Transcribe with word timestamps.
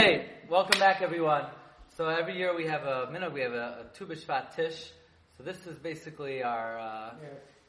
Okay, 0.00 0.30
welcome 0.48 0.80
back 0.80 1.02
everyone. 1.02 1.44
So 1.98 2.08
every 2.08 2.34
year 2.38 2.56
we 2.56 2.66
have 2.66 2.84
a 2.84 3.10
minute, 3.12 3.34
we 3.34 3.42
have 3.42 3.52
a, 3.52 3.84
a 3.84 3.84
Tu 3.92 4.06
B'Shvat 4.06 4.56
Tish. 4.56 4.90
So 5.36 5.42
this 5.42 5.66
is 5.66 5.76
basically 5.78 6.42
our, 6.42 6.78
uh, 6.78 7.10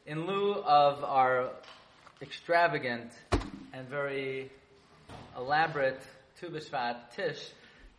in 0.06 0.24
lieu 0.24 0.54
of 0.54 1.04
our 1.04 1.50
extravagant 2.22 3.12
and 3.74 3.86
very 3.86 4.50
elaborate 5.36 6.00
Tu 6.40 6.48
B'Shvat 6.48 7.14
Tish, 7.14 7.50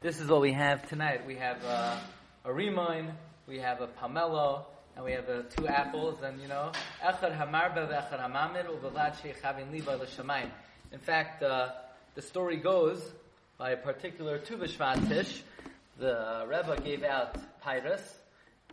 this 0.01 0.19
is 0.19 0.27
what 0.27 0.41
we 0.41 0.51
have 0.51 0.89
tonight. 0.89 1.27
We 1.27 1.35
have 1.35 1.63
uh, 1.63 1.99
a 2.43 2.49
rimoin, 2.49 3.13
we 3.47 3.59
have 3.59 3.81
a 3.81 3.87
pomelo, 3.87 4.63
and 4.95 5.05
we 5.05 5.11
have 5.11 5.29
uh, 5.29 5.43
two 5.55 5.67
apples, 5.67 6.23
and 6.23 6.41
you 6.41 6.47
know, 6.47 6.71
echad 7.05 7.37
hamarba 7.37 7.87
ve'echad 7.87 8.19
hamamid 8.19 8.65
u'velad 8.65 9.13
she'chavin 9.21 9.71
liba 9.71 9.91
l'shamayim. 9.91 10.49
In 10.91 10.97
fact, 10.97 11.43
uh, 11.43 11.69
the 12.15 12.23
story 12.23 12.57
goes 12.57 12.99
by 13.63 13.69
a 13.69 13.77
particular 13.77 14.39
Tu 14.39 14.57
B'Shvat 14.57 15.07
Tish, 15.07 15.41
the 15.97 16.45
Rebbe 16.49 16.81
gave 16.81 17.01
out 17.01 17.37
pyrus, 17.61 18.17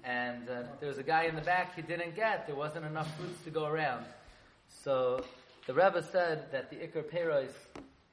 and 0.03 0.51
uh, 0.51 0.65
there 0.81 0.89
was 0.89 0.99
a 0.99 1.05
guy 1.05 1.27
in 1.27 1.37
the 1.37 1.43
back 1.43 1.77
he 1.77 1.83
didn't 1.83 2.17
get. 2.17 2.49
There 2.49 2.57
wasn't 2.57 2.87
enough 2.87 3.07
fruits 3.17 3.41
to 3.45 3.51
go 3.51 3.67
around. 3.67 4.05
So 4.83 5.25
the 5.69 5.75
Rebbe 5.75 6.05
said 6.11 6.51
that 6.51 6.71
the 6.71 6.77
Iker 6.79 7.05
Perois, 7.05 7.53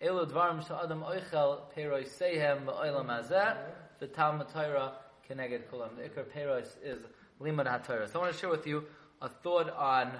Elu 0.03 0.31
Dvarim 0.31 0.67
Sha'adam 0.67 1.01
Oichel 1.01 1.61
Perois 1.75 2.07
Sehem 2.09 2.65
Ba'olam 2.65 3.07
Hazeh, 3.07 3.57
the 3.99 4.05
Talmud 4.05 4.45
Torah 4.53 4.91
Keneged 5.27 5.63
Kulam. 5.71 5.95
The 5.97 6.03
Iker 6.03 6.25
Perois 6.25 6.67
is 6.83 6.99
Limud 7.41 7.65
HaTorah. 7.65 8.13
So 8.13 8.19
I 8.19 8.21
want 8.21 8.33
to 8.35 8.39
share 8.39 8.51
with 8.51 8.67
you 8.67 8.83
a 9.19 9.29
thought 9.29 9.71
on 9.71 10.11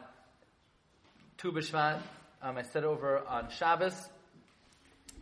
Tu 1.37 1.51
B'Shvat. 1.51 1.99
Um, 2.41 2.57
I 2.57 2.63
said 2.63 2.83
over 2.83 3.19
on 3.27 3.51
Shabbos, 3.51 4.09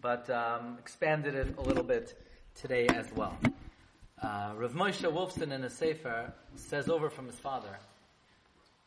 but 0.05 0.29
um, 0.29 0.77
expanded 0.77 1.33
it 1.33 1.55
a 1.57 1.61
little 1.63 1.81
bit 1.81 2.13
today 2.53 2.85
as 2.93 3.11
well. 3.15 3.35
Uh, 4.21 4.51
Rav 4.55 4.73
Moshe 4.73 5.01
Wolfson 5.01 5.51
in 5.51 5.63
a 5.63 5.69
Sefer 5.69 6.31
says 6.55 6.89
over 6.89 7.09
from 7.09 7.25
his 7.25 7.39
father 7.39 7.79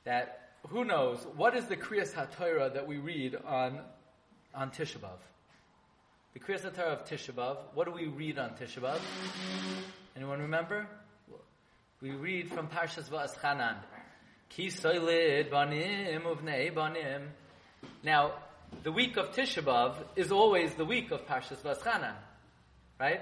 that 0.04 0.52
who 0.68 0.84
knows 0.84 1.18
what 1.36 1.56
is 1.56 1.64
the 1.64 1.76
Kriyas 1.76 2.12
HaTorah 2.12 2.72
that 2.72 2.86
we 2.86 2.98
read 2.98 3.34
on 3.44 3.80
on 4.54 4.70
Tisha 4.70 4.98
B'av? 4.98 5.18
The 6.34 6.38
Kriyas 6.38 6.70
HaTorah 6.70 6.92
of 6.92 7.04
Tisha 7.04 7.32
B'av. 7.32 7.56
What 7.74 7.86
do 7.86 7.92
we 7.92 8.06
read 8.06 8.38
on 8.38 8.50
Tisha 8.50 8.78
B'av? 8.78 9.00
Anyone 10.14 10.40
remember? 10.42 10.86
We 12.00 12.12
read 12.12 12.48
from 12.48 12.68
Parshas 12.68 13.08
Va'aschanan. 13.10 13.78
Ki 14.50 14.68
soilid 14.68 15.50
banim 15.50 16.22
uvnei 16.22 16.72
banim. 16.72 17.22
Now, 18.04 18.34
the 18.82 18.92
week 18.92 19.16
of 19.16 19.32
Tisha 19.32 19.62
B'av 19.62 19.96
is 20.16 20.32
always 20.32 20.74
the 20.74 20.84
week 20.84 21.10
of 21.10 21.26
Parshas 21.26 21.58
Va'aschanan, 21.58 22.14
right? 22.98 23.20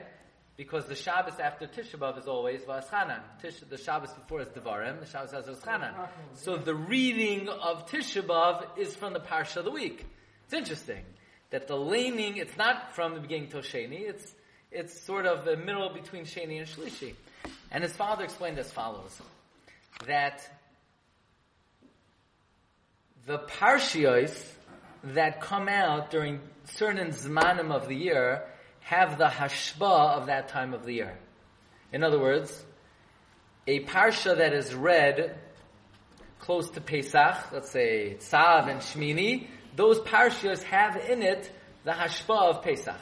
Because 0.56 0.86
the 0.86 0.94
Shabbos 0.94 1.38
after 1.38 1.66
Tisha 1.66 1.96
B'av 1.96 2.18
is 2.18 2.26
always 2.26 2.62
Va'aschanan. 2.62 3.20
Tish, 3.40 3.60
the 3.68 3.76
Shabbos 3.76 4.12
before 4.12 4.40
is 4.40 4.48
Devarim, 4.48 5.00
the 5.00 5.06
Shabbos 5.06 5.32
has 5.32 5.46
Va'aschanan. 5.46 5.94
So 6.34 6.56
the 6.56 6.74
reading 6.74 7.48
of 7.48 7.88
Tisha 7.88 8.22
B'av 8.22 8.78
is 8.78 8.94
from 8.94 9.12
the 9.12 9.20
Parsha 9.20 9.58
of 9.58 9.64
the 9.64 9.70
week. 9.70 10.06
It's 10.44 10.54
interesting 10.54 11.04
that 11.50 11.68
the 11.68 11.76
laning, 11.76 12.36
it's 12.36 12.56
not 12.56 12.94
from 12.94 13.14
the 13.14 13.20
beginning 13.20 13.48
till 13.48 13.60
Sheni, 13.60 14.00
it's, 14.00 14.34
it's 14.70 15.00
sort 15.00 15.26
of 15.26 15.44
the 15.44 15.56
middle 15.56 15.90
between 15.92 16.24
Sheni 16.24 16.58
and 16.58 16.68
Shlishi. 16.68 17.14
And 17.70 17.82
his 17.82 17.92
father 17.92 18.24
explained 18.24 18.58
as 18.58 18.70
follows, 18.70 19.20
that 20.06 20.48
the 23.26 23.38
Parshios 23.38 24.55
that 25.14 25.40
come 25.40 25.68
out 25.68 26.10
during 26.10 26.40
certain 26.64 27.08
zmanim 27.08 27.72
of 27.72 27.88
the 27.88 27.94
year 27.94 28.44
have 28.80 29.18
the 29.18 29.26
hashba 29.26 30.16
of 30.16 30.26
that 30.26 30.48
time 30.48 30.74
of 30.74 30.84
the 30.84 30.94
year. 30.94 31.16
In 31.92 32.02
other 32.02 32.18
words, 32.18 32.64
a 33.66 33.80
parsha 33.84 34.36
that 34.36 34.52
is 34.52 34.74
read 34.74 35.38
close 36.40 36.70
to 36.70 36.80
Pesach, 36.80 37.52
let's 37.52 37.70
say 37.70 38.16
Tzav 38.20 38.68
and 38.68 38.80
Shmini, 38.80 39.48
those 39.74 39.98
parshios 40.00 40.62
have 40.64 40.96
in 40.96 41.22
it 41.22 41.50
the 41.84 41.92
hashba 41.92 42.50
of 42.50 42.62
Pesach. 42.62 43.00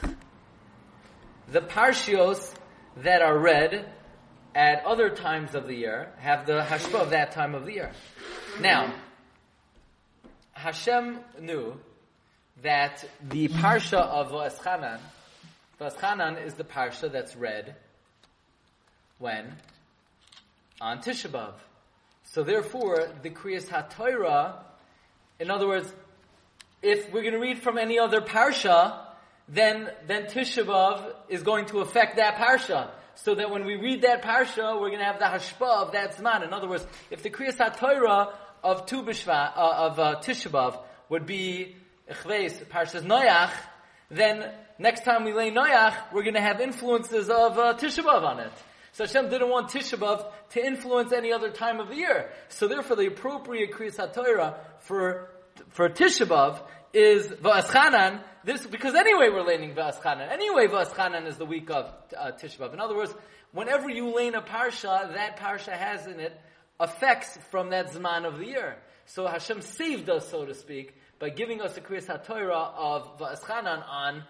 The 1.51 1.61
parshios 1.61 2.53
that 2.97 3.21
are 3.21 3.37
read 3.37 3.91
at 4.53 4.85
other 4.85 5.09
times 5.09 5.53
of 5.53 5.67
the 5.67 5.75
year 5.75 6.11
have 6.17 6.45
the 6.45 6.61
hashba 6.61 7.01
of 7.01 7.09
that 7.11 7.31
time 7.31 7.55
of 7.55 7.65
the 7.65 7.73
year. 7.73 7.91
Now, 8.59 8.93
Hashem 10.53 11.19
knew 11.39 11.77
that 12.61 13.03
the 13.29 13.47
parsha 13.49 13.97
of 13.97 14.31
Va'eschanan, 14.31 14.99
Va'eschanan 15.79 16.43
is 16.43 16.53
the 16.53 16.63
parsha 16.63 17.11
that's 17.11 17.35
read 17.35 17.75
when? 19.19 19.55
On 20.81 20.99
Tisha 20.99 21.29
B'Av. 21.29 21.53
So 22.23 22.43
therefore, 22.43 23.07
the 23.21 23.29
Kriyas 23.29 23.67
HaTorah, 23.67 24.55
in 25.39 25.51
other 25.51 25.67
words, 25.67 25.91
if 26.81 27.11
we're 27.11 27.21
going 27.21 27.33
to 27.33 27.39
read 27.39 27.59
from 27.59 27.77
any 27.77 27.99
other 27.99 28.21
parsha, 28.21 28.99
then, 29.47 29.89
then 30.07 30.25
Tisha 30.25 30.65
B'Av 30.65 31.13
is 31.29 31.43
going 31.43 31.65
to 31.67 31.79
affect 31.79 32.17
that 32.17 32.35
parsha. 32.35 32.89
So 33.15 33.35
that 33.35 33.49
when 33.49 33.65
we 33.65 33.77
read 33.77 34.01
that 34.01 34.23
parsha, 34.23 34.79
we're 34.79 34.89
going 34.89 34.99
to 34.99 35.05
have 35.05 35.19
the 35.19 35.25
hashpa 35.25 35.87
of 35.87 35.91
that 35.93 36.17
zman. 36.17 36.43
In 36.43 36.53
other 36.53 36.67
words, 36.67 36.85
if 37.09 37.23
the 37.23 37.29
Kriyas 37.29 37.55
HaTorah 37.55 38.33
of 38.63 38.85
Tu 38.87 38.97
uh, 38.99 39.51
of 39.55 39.99
uh, 39.99 40.77
would 41.07 41.25
be 41.25 41.75
Echveis, 42.09 42.63
Parshas 42.65 43.03
Noach, 43.03 43.51
then 44.09 44.51
next 44.77 45.03
time 45.03 45.23
we 45.23 45.33
lay 45.33 45.51
Noach, 45.51 45.95
we're 46.13 46.23
going 46.23 46.35
to 46.35 46.41
have 46.41 46.61
influences 46.61 47.29
of 47.29 47.57
uh, 47.57 47.73
B'Av 47.73 48.23
on 48.23 48.39
it. 48.39 48.51
So 48.91 49.05
Hashem 49.05 49.29
didn't 49.29 49.49
want 49.49 49.69
Tisha 49.69 49.97
B'Av 49.97 50.25
to 50.51 50.65
influence 50.65 51.11
any 51.11 51.33
other 51.33 51.49
time 51.49 51.79
of 51.79 51.89
the 51.89 51.95
year. 51.95 52.29
So 52.49 52.67
therefore, 52.67 52.95
the 52.95 53.07
appropriate 53.07 53.71
Kriyas 53.71 53.97
HaTorah 53.97 54.55
for 54.81 55.29
for 55.69 55.89
Tisha 55.89 56.25
B'Av 56.25 56.61
is 56.93 57.27
Va'aschanan. 57.27 58.21
This 58.43 58.65
because 58.65 58.95
anyway 58.95 59.29
we're 59.29 59.43
laning 59.43 59.73
Va'aschanan. 59.75 60.31
Anyway, 60.31 60.67
Va'aschanan 60.67 61.27
is 61.27 61.37
the 61.37 61.45
week 61.45 61.69
of 61.69 61.91
uh, 62.17 62.31
B'Av. 62.31 62.73
In 62.73 62.79
other 62.79 62.95
words, 62.95 63.13
whenever 63.51 63.89
you 63.89 64.15
lane 64.15 64.35
a 64.35 64.41
parsha, 64.41 65.13
that 65.13 65.37
parsha 65.39 65.73
has 65.73 66.05
in 66.07 66.19
it 66.19 66.39
effects 66.79 67.37
from 67.51 67.71
that 67.71 67.91
zman 67.91 68.25
of 68.25 68.37
the 68.37 68.45
year. 68.45 68.77
So 69.07 69.27
Hashem 69.27 69.61
saved 69.61 70.09
us, 70.09 70.29
so 70.29 70.45
to 70.45 70.53
speak, 70.53 70.95
by 71.19 71.29
giving 71.29 71.61
us 71.61 71.73
the 71.73 71.81
Kriyas 71.81 72.07
HaTorah 72.07 72.73
of 72.75 73.17
Va'aschanan 73.17 73.87
on, 73.87 74.23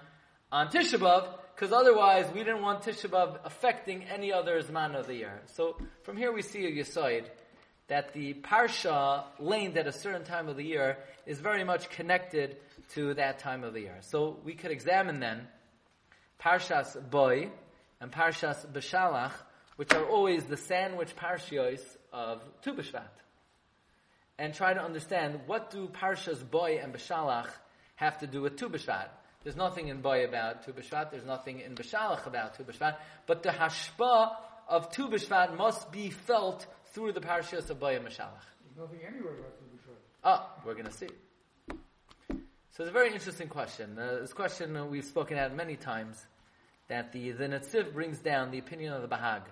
on 0.51 0.67
Tisha 0.67 0.99
B'Av, 0.99 1.27
because 1.55 1.71
otherwise 1.71 2.25
we 2.33 2.39
didn't 2.39 2.61
want 2.61 2.83
Tisha 2.83 3.09
B'Av 3.09 3.39
affecting 3.43 4.03
any 4.03 4.31
other 4.31 4.61
Zman 4.61 4.95
of 4.95 5.07
the 5.07 5.15
year. 5.15 5.41
So 5.53 5.77
from 6.03 6.17
here 6.17 6.31
we 6.31 6.41
see 6.41 6.65
a 6.65 6.71
Yisoid, 6.71 7.25
that 7.87 8.13
the 8.13 8.33
Parsha 8.33 9.23
laned 9.39 9.77
at 9.77 9.87
a 9.87 9.91
certain 9.91 10.23
time 10.23 10.47
of 10.47 10.55
the 10.55 10.63
year 10.63 10.97
is 11.25 11.39
very 11.39 11.63
much 11.63 11.89
connected 11.89 12.57
to 12.93 13.13
that 13.15 13.39
time 13.39 13.63
of 13.63 13.73
the 13.73 13.81
year. 13.81 13.97
So 14.01 14.39
we 14.43 14.53
could 14.53 14.71
examine 14.71 15.19
then 15.19 15.47
Parshas 16.41 17.09
Boy 17.09 17.49
and 18.01 18.11
Parshas 18.11 18.65
Beshalach, 18.71 19.31
which 19.75 19.93
are 19.93 20.05
always 20.05 20.43
the 20.45 20.57
sandwich 20.57 21.15
parshios 21.15 21.81
of 22.13 22.41
Tu 22.61 22.73
B'Shvat 22.73 23.24
and 24.37 24.53
try 24.53 24.73
to 24.73 24.81
understand 24.81 25.41
what 25.45 25.71
do 25.71 25.87
Parshas 25.87 26.49
Boy 26.49 26.79
and 26.81 26.93
Beshalach 26.93 27.49
have 27.95 28.17
to 28.19 28.27
do 28.27 28.41
with 28.41 28.57
Tu 28.57 28.69
B'Shvat. 28.69 29.07
There's 29.43 29.55
nothing 29.55 29.87
in 29.87 30.01
Boy 30.01 30.25
about 30.25 30.65
Tu 30.65 30.73
B'Shvat, 30.73 31.11
there's 31.11 31.25
nothing 31.25 31.59
in 31.59 31.75
Beshalach 31.75 32.25
about 32.25 32.55
Tu 32.55 32.63
B'Shvat, 32.63 32.97
but 33.27 33.43
the 33.43 33.49
hashpa 33.49 34.35
of 34.67 34.91
Tu 34.91 35.07
B'Shvat 35.07 35.55
must 35.57 35.91
be 35.91 36.09
felt 36.09 36.65
through 36.87 37.13
the 37.13 37.21
Parshas 37.21 37.69
of 37.69 37.79
Boy 37.79 37.95
and 37.95 38.05
Beshalach. 38.05 38.45
There's 38.65 38.77
nothing 38.77 38.99
anywhere 39.07 39.33
about 39.33 39.57
Tu 39.57 39.65
B'Shvat. 39.65 39.97
Ah, 40.23 40.51
we're 40.65 40.73
going 40.73 40.85
to 40.85 40.91
see. 40.91 41.07
So 42.71 42.83
it's 42.83 42.89
a 42.89 42.93
very 42.93 43.13
interesting 43.13 43.47
question. 43.47 43.97
Uh, 43.97 44.17
this 44.21 44.33
question 44.33 44.75
uh, 44.75 44.85
we've 44.85 45.05
spoken 45.05 45.37
at 45.37 45.55
many 45.55 45.77
times, 45.77 46.21
that 46.87 47.13
the, 47.13 47.31
the 47.31 47.45
Netziv 47.45 47.93
brings 47.93 48.19
down 48.19 48.51
the 48.51 48.59
opinion 48.59 48.93
of 48.93 49.01
the 49.01 49.07
Bahag, 49.07 49.43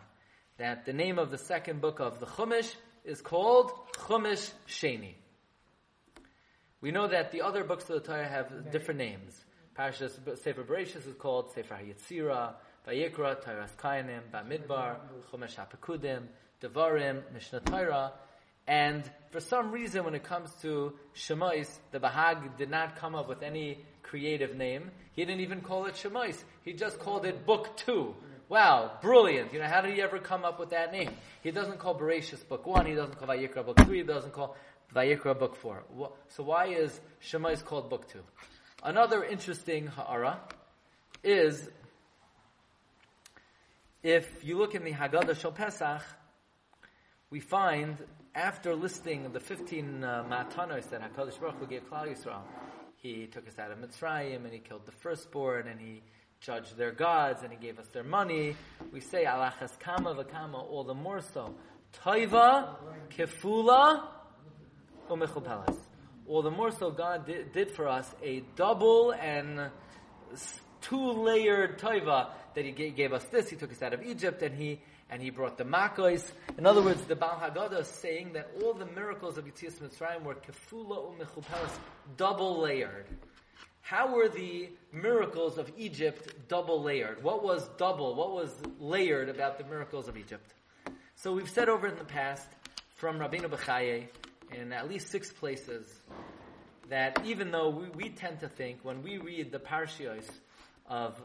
that 0.58 0.86
the 0.86 0.94
name 0.94 1.18
of 1.18 1.32
the 1.32 1.38
second 1.38 1.80
book 1.80 2.00
of 2.00 2.20
the 2.20 2.26
Chumash 2.26 2.76
is 3.04 3.22
called 3.22 3.72
Chumash 3.94 4.52
Sheni. 4.68 5.14
We 6.82 6.92
know 6.92 7.08
that 7.08 7.32
the 7.32 7.42
other 7.42 7.64
books 7.64 7.90
of 7.90 8.02
the 8.02 8.08
Torah 8.08 8.28
have 8.28 8.72
different 8.72 9.00
names. 9.00 9.34
Parashas 9.78 10.38
Sefer 10.40 10.64
Bereshis 10.64 11.08
is 11.08 11.16
called 11.18 11.54
Sefer 11.54 11.76
HaYetzirah, 11.76 12.54
Vayikra, 12.88 13.44
Torah 13.44 13.70
Kainim, 13.78 14.22
Bamidbar, 14.32 14.98
Chumash 15.32 15.56
HaPekudim, 15.56 16.24
Devarim, 16.62 17.22
Mishnah 17.34 17.62
Torah, 17.62 18.14
and 18.68 19.10
for 19.32 19.40
some 19.40 19.72
reason 19.72 20.06
when 20.06 20.16
it 20.16 20.24
comes 20.24 20.50
to 20.62 20.94
Shemais, 21.16 21.70
the 21.92 22.00
Bahag 22.00 22.58
did 22.58 22.70
not 22.70 22.96
come 22.96 23.16
up 23.16 23.28
with 23.28 23.44
any 23.44 23.84
creative 24.04 24.56
name. 24.56 24.92
He 25.14 25.26
didn't 25.26 25.42
even 25.42 25.62
call 25.62 25.86
it 25.86 25.96
Shemais. 25.96 26.42
He 26.64 26.74
just 26.74 27.00
called 27.00 27.26
it 27.26 27.46
Book 27.46 27.76
2. 27.78 28.16
Wow, 28.54 28.92
brilliant. 29.02 29.52
You 29.52 29.58
know, 29.58 29.66
how 29.66 29.82
did 29.82 29.96
he 29.96 30.02
ever 30.04 30.20
come 30.20 30.46
up 30.46 30.60
with 30.60 30.70
that 30.70 30.92
name? 30.92 31.10
He 31.42 31.50
doesn't 31.50 31.80
call 31.80 32.00
Bereshis 32.00 32.48
book 32.48 32.68
1, 32.68 32.86
he 32.86 32.94
doesn't 32.94 33.18
call 33.18 33.28
Vayikra 33.28 33.66
book 33.66 33.80
3, 33.80 33.98
he 33.98 34.04
doesn't 34.04 34.32
call 34.32 34.56
Vayikra 34.96 35.40
book 35.40 35.56
4. 35.56 35.82
So 36.28 36.44
why 36.44 36.68
is 36.68 37.02
Shemais 37.20 37.66
called 37.66 37.90
book 37.90 38.08
2? 38.12 38.20
Another 38.84 39.24
interesting 39.24 39.88
ha'ara 39.88 40.40
is 41.24 41.68
if 44.04 44.44
you 44.44 44.60
look 44.60 44.76
in 44.76 44.84
the 44.84 44.92
Haggadah 44.92 45.36
Shal 45.36 45.52
Pesach, 45.52 46.04
we 47.32 47.40
find 47.40 47.98
after 48.36 48.76
listing 48.76 49.34
the 49.34 49.40
15 49.40 50.04
uh, 50.04 50.26
matanos 50.30 50.92
that 50.92 51.02
HaKadosh 51.02 51.40
Baruch 51.40 51.56
Hu 51.56 51.66
gave 51.66 51.90
Klal 51.90 52.08
Yisrael, 52.08 52.44
he 52.98 53.26
took 53.26 53.48
us 53.48 53.58
out 53.58 53.72
of 53.72 53.80
Mitzrayim 53.80 54.44
and 54.44 54.54
he 54.54 54.60
killed 54.60 54.86
the 54.86 54.92
firstborn 54.92 55.68
and 55.68 55.82
he 55.82 56.04
judged 56.44 56.76
their 56.76 56.92
gods 56.92 57.42
and 57.42 57.52
he 57.52 57.58
gave 57.58 57.80
us 57.80 57.88
their 57.88 58.04
money. 58.04 58.56
We 58.92 59.00
say 59.00 59.24
alachas 59.24 59.80
kama 59.80 60.14
v'kama 60.14 60.70
all 60.70 60.84
the 60.84 60.94
more 60.94 61.22
so. 61.22 61.56
Toiva, 62.04 62.76
kefula, 63.18 64.04
umechupelas. 65.10 65.78
All 66.28 66.42
the 66.42 66.52
more 66.52 66.72
so 66.72 66.92
God 66.92 67.26
did, 67.26 67.54
did 67.54 67.72
for 67.72 67.88
us 67.88 68.14
a 68.22 68.44
double 68.56 69.12
and 69.12 69.70
two-layered 70.82 71.80
toiva 71.80 72.30
that 72.56 72.66
he 72.66 72.72
gave 72.72 73.14
us 73.14 73.24
this. 73.26 73.50
He 73.50 73.56
took 73.56 73.72
us 73.72 73.82
out 73.82 73.94
of 73.94 74.04
Egypt 74.04 74.42
and 74.42 74.56
he 74.56 74.82
and 75.10 75.22
he 75.22 75.30
brought 75.30 75.58
the 75.58 75.64
Makos. 75.64 76.32
In 76.58 76.66
other 76.66 76.82
words, 76.82 77.04
the 77.04 77.16
Baal 77.16 77.40
Haggadah 77.40 77.82
is 77.82 77.88
saying 77.88 78.34
that 78.34 78.50
all 78.62 78.74
the 78.74 78.86
miracles 78.88 79.38
of 79.38 79.46
Yitzias 79.46 79.76
Mitzrayim 79.76 80.24
were 80.24 80.36
kefula 80.36 81.16
umechupelas, 81.16 81.78
double 82.18 82.60
layered. 82.62 83.06
How 83.84 84.16
were 84.16 84.30
the 84.30 84.70
miracles 84.94 85.58
of 85.58 85.70
Egypt 85.78 86.48
double 86.48 86.82
layered? 86.82 87.22
What 87.22 87.44
was 87.44 87.68
double? 87.78 88.16
What 88.16 88.32
was 88.32 88.50
layered 88.80 89.28
about 89.28 89.58
the 89.58 89.66
miracles 89.66 90.08
of 90.08 90.18
Egypt? 90.18 90.54
So 91.16 91.34
we've 91.34 91.50
said 91.50 91.68
over 91.68 91.88
in 91.88 91.98
the 91.98 92.06
past 92.06 92.48
from 92.96 93.20
Rabbeinu 93.20 93.50
Bechaye 93.50 94.08
in 94.54 94.72
at 94.72 94.88
least 94.88 95.10
six 95.10 95.34
places 95.34 95.86
that 96.90 97.22
even 97.26 97.52
though 97.52 97.70
we, 97.70 97.90
we 97.90 98.10
tend 98.10 98.40
to 98.40 98.48
think 98.48 98.80
when 98.84 99.04
we 99.04 99.18
read 99.18 99.52
the 99.52 99.60
parshios 99.60 100.30
of 100.88 101.22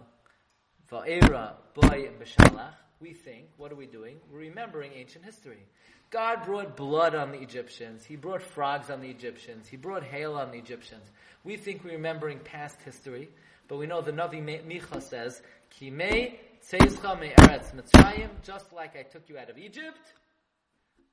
Va'era, 0.90 1.52
Boy, 1.74 2.08
and 2.08 2.18
Beshalach, 2.18 2.74
we 3.00 3.12
think, 3.12 3.46
what 3.56 3.72
are 3.72 3.76
we 3.76 3.86
doing? 3.86 4.16
We're 4.30 4.40
remembering 4.40 4.92
ancient 4.94 5.24
history. 5.24 5.64
God 6.10 6.44
brought 6.44 6.76
blood 6.76 7.14
on 7.14 7.32
the 7.32 7.38
Egyptians. 7.38 8.04
He 8.04 8.16
brought 8.16 8.42
frogs 8.42 8.90
on 8.90 9.00
the 9.00 9.08
Egyptians. 9.08 9.68
He 9.68 9.76
brought 9.76 10.02
hail 10.02 10.34
on 10.34 10.50
the 10.50 10.58
Egyptians. 10.58 11.04
We 11.44 11.56
think 11.56 11.84
we're 11.84 11.92
remembering 11.92 12.38
past 12.40 12.80
history, 12.82 13.28
but 13.68 13.76
we 13.76 13.86
know 13.86 14.00
the 14.00 14.12
Navi 14.12 14.42
Micha 14.42 15.02
says, 15.02 15.42
Kimei 15.78 16.34
tzeizcha 16.66 17.20
me'eretz 17.20 17.74
Mitzrayim, 17.74 18.30
just 18.42 18.72
like 18.72 18.96
I 18.96 19.02
took 19.02 19.28
you 19.28 19.38
out 19.38 19.50
of 19.50 19.58
Egypt, 19.58 20.14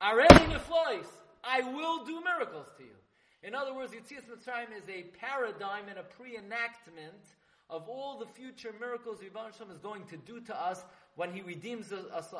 arei 0.02 0.26
neflois, 0.28 1.06
I 1.44 1.60
will 1.60 2.04
do 2.04 2.20
miracles 2.22 2.66
to 2.78 2.84
you. 2.84 2.96
In 3.42 3.54
other 3.54 3.74
words, 3.74 3.92
Yitzias 3.92 4.24
Mitzrayim 4.24 4.76
is 4.76 4.88
a 4.88 5.04
paradigm 5.18 5.88
and 5.88 5.98
a 5.98 6.02
pre-enactment 6.02 7.22
of 7.68 7.88
all 7.88 8.18
the 8.18 8.26
future 8.26 8.74
miracles 8.80 9.18
Yivon 9.18 9.56
Shem 9.56 9.70
is 9.70 9.78
going 9.78 10.04
to 10.06 10.16
do 10.16 10.40
to 10.40 10.60
us 10.60 10.82
when 11.16 11.32
He 11.32 11.42
redeems 11.42 11.92
us. 11.92 12.32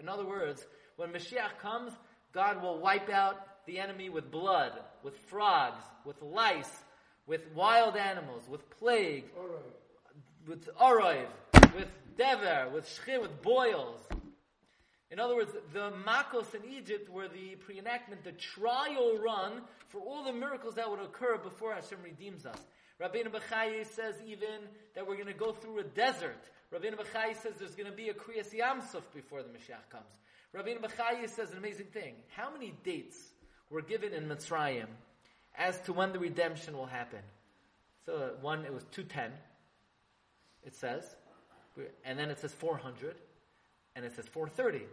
In 0.00 0.08
other 0.08 0.26
words, 0.26 0.66
when 0.96 1.10
Mashiach 1.10 1.58
comes, 1.60 1.92
God 2.32 2.62
will 2.62 2.78
wipe 2.78 3.08
out 3.08 3.36
the 3.66 3.78
enemy 3.78 4.08
with 4.08 4.30
blood, 4.30 4.72
with 5.02 5.16
frogs, 5.16 5.82
with 6.04 6.20
lice, 6.22 6.82
with 7.26 7.42
wild 7.54 7.96
animals, 7.96 8.42
with 8.48 8.68
plague, 8.70 9.24
with 10.48 10.68
oroiv, 10.76 11.28
with 11.74 11.88
dever, 12.16 12.68
with 12.74 12.86
shchir, 12.86 13.20
with 13.20 13.42
boils. 13.42 14.00
In 15.10 15.18
other 15.18 15.34
words, 15.34 15.52
the 15.72 15.92
Makos 16.06 16.54
in 16.54 16.64
Egypt 16.70 17.10
were 17.10 17.28
the 17.28 17.56
pre-enactment, 17.56 18.24
the 18.24 18.32
trial 18.32 19.18
run 19.18 19.62
for 19.88 20.00
all 20.00 20.24
the 20.24 20.32
miracles 20.32 20.76
that 20.76 20.88
would 20.88 21.00
occur 21.00 21.36
before 21.36 21.74
Hashem 21.74 21.98
redeems 22.04 22.46
us. 22.46 22.58
Rabbeinu 23.00 23.28
Bechaye 23.28 23.86
says 23.86 24.16
even 24.26 24.68
that 24.94 25.06
we're 25.06 25.14
going 25.14 25.26
to 25.26 25.32
go 25.32 25.52
through 25.52 25.78
a 25.78 25.84
desert. 25.84 26.38
Rabbeinu 26.72 26.96
Bechaye 26.96 27.34
says 27.40 27.54
there's 27.58 27.74
going 27.74 27.90
to 27.90 27.96
be 27.96 28.10
a 28.10 28.14
Kriyas 28.14 28.54
Yamsuf 28.54 29.02
before 29.14 29.42
the 29.42 29.48
Mashiach 29.48 29.88
comes. 29.90 30.04
Rabbeinu 30.54 30.82
Bechaye 30.82 31.28
says 31.28 31.52
an 31.52 31.58
amazing 31.58 31.86
thing. 31.86 32.14
How 32.36 32.52
many 32.52 32.74
dates 32.84 33.16
were 33.70 33.82
given 33.82 34.12
in 34.12 34.28
Mitzrayim 34.28 34.86
as 35.56 35.80
to 35.82 35.92
when 35.92 36.12
the 36.12 36.18
redemption 36.18 36.76
will 36.76 36.86
happen? 36.86 37.20
So 38.04 38.32
one, 38.40 38.64
it 38.64 38.72
was 38.72 38.84
210, 38.92 39.32
it 40.64 40.74
says, 40.74 41.04
and 42.04 42.18
then 42.18 42.30
it 42.30 42.38
says 42.40 42.52
400, 42.52 43.14
and 43.96 44.04
it 44.04 44.14
says 44.14 44.26
430. 44.26 44.84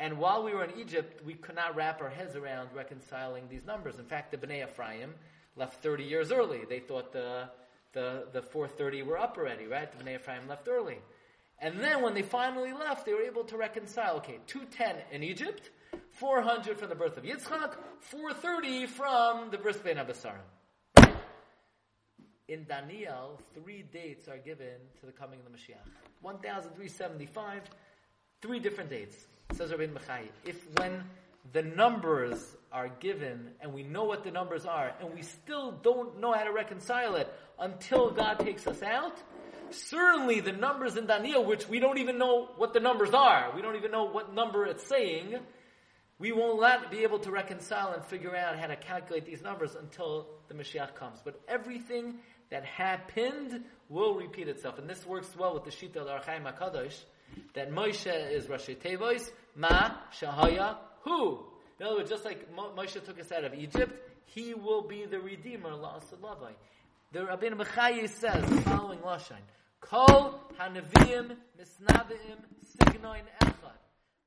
And 0.00 0.18
while 0.18 0.44
we 0.44 0.54
were 0.54 0.64
in 0.64 0.78
Egypt, 0.78 1.24
we 1.24 1.34
could 1.34 1.56
not 1.56 1.74
wrap 1.74 2.00
our 2.00 2.08
heads 2.08 2.36
around 2.36 2.68
reconciling 2.74 3.44
these 3.48 3.64
numbers. 3.64 3.98
In 3.98 4.04
fact, 4.04 4.30
the 4.30 4.36
Bnei 4.36 4.62
Ephraim 4.62 5.14
left 5.58 5.82
30 5.82 6.04
years 6.04 6.30
early. 6.32 6.60
They 6.68 6.80
thought 6.80 7.12
the, 7.12 7.48
the, 7.92 8.26
the 8.32 8.42
430 8.42 9.02
were 9.02 9.18
up 9.18 9.36
already, 9.36 9.66
right? 9.66 9.90
The 9.90 10.02
Bnei 10.02 10.16
Ephraim 10.16 10.48
left 10.48 10.68
early. 10.68 10.98
And 11.60 11.80
then 11.80 12.02
when 12.02 12.14
they 12.14 12.22
finally 12.22 12.72
left, 12.72 13.04
they 13.04 13.12
were 13.12 13.22
able 13.22 13.44
to 13.44 13.56
reconcile. 13.56 14.16
Okay, 14.18 14.38
210 14.46 14.96
in 15.10 15.22
Egypt, 15.24 15.70
400 16.12 16.78
from 16.78 16.88
the 16.88 16.94
birth 16.94 17.16
of 17.16 17.24
Yitzchak, 17.24 17.74
430 18.00 18.86
from 18.86 19.50
the 19.50 19.58
birth 19.58 19.76
of 19.76 19.84
Ben. 19.84 19.98
In 22.48 22.64
Daniel, 22.64 23.38
three 23.54 23.82
dates 23.82 24.28
are 24.28 24.38
given 24.38 24.78
to 25.00 25.06
the 25.06 25.12
coming 25.12 25.38
of 25.40 25.44
the 25.44 25.50
Mashiach. 25.50 25.84
1375, 26.22 27.62
three 28.40 28.58
different 28.58 28.88
dates. 28.88 29.26
Says 29.52 29.70
Rabbi 29.70 29.86
Mechai. 29.86 30.28
If 30.44 30.66
when 30.78 31.02
the 31.52 31.62
numbers 31.62 32.56
are 32.70 32.88
given 32.88 33.50
and 33.60 33.72
we 33.72 33.82
know 33.82 34.04
what 34.04 34.24
the 34.24 34.30
numbers 34.30 34.66
are 34.66 34.92
and 35.00 35.14
we 35.14 35.22
still 35.22 35.72
don't 35.72 36.20
know 36.20 36.32
how 36.32 36.44
to 36.44 36.52
reconcile 36.52 37.14
it 37.16 37.32
until 37.58 38.10
God 38.10 38.38
takes 38.40 38.66
us 38.66 38.82
out, 38.82 39.16
certainly 39.70 40.40
the 40.40 40.52
numbers 40.52 40.96
in 40.96 41.06
Daniel, 41.06 41.44
which 41.44 41.68
we 41.68 41.80
don't 41.80 41.98
even 41.98 42.18
know 42.18 42.48
what 42.56 42.72
the 42.72 42.80
numbers 42.80 43.14
are, 43.14 43.52
we 43.54 43.62
don't 43.62 43.76
even 43.76 43.90
know 43.90 44.04
what 44.04 44.34
number 44.34 44.66
it's 44.66 44.86
saying, 44.86 45.36
we 46.18 46.32
won't 46.32 46.60
not 46.60 46.90
be 46.90 47.04
able 47.04 47.20
to 47.20 47.30
reconcile 47.30 47.92
and 47.92 48.04
figure 48.04 48.34
out 48.34 48.58
how 48.58 48.66
to 48.66 48.76
calculate 48.76 49.24
these 49.24 49.42
numbers 49.42 49.76
until 49.76 50.26
the 50.48 50.54
Mashiach 50.54 50.94
comes. 50.96 51.20
But 51.24 51.40
everything 51.46 52.16
that 52.50 52.64
happened 52.64 53.62
will 53.88 54.14
repeat 54.16 54.48
itself. 54.48 54.78
And 54.78 54.90
this 54.90 55.06
works 55.06 55.28
well 55.38 55.54
with 55.54 55.64
the 55.64 55.70
Shita 55.70 55.96
of 55.96 56.08
Archaim 56.08 56.42
HaKadosh, 56.42 56.96
that 57.54 57.70
Moshe 57.70 58.32
is 58.32 58.46
Rashi 58.46 58.76
Tevois, 58.76 59.30
Ma 59.54 59.92
Shahaya 60.18 60.76
Hu. 61.02 61.44
In 61.80 61.86
other 61.86 61.96
words, 61.96 62.10
just 62.10 62.24
like 62.24 62.48
Moshe 62.54 63.04
took 63.04 63.20
us 63.20 63.30
out 63.32 63.44
of 63.44 63.54
Egypt, 63.54 63.92
he 64.26 64.54
will 64.54 64.82
be 64.82 65.04
the 65.04 65.20
Redeemer. 65.20 65.70
The 67.12 67.20
Rabbeinu 67.20 67.56
Bechaye 67.56 68.08
says 68.08 68.44
the 68.48 68.60
following 68.62 68.98
Lashon, 68.98 69.42
Kol 69.80 70.40
HaNeviim 70.60 71.36
Misnaviim 71.58 72.38
Signoin 72.76 73.22
Echad. 73.42 73.78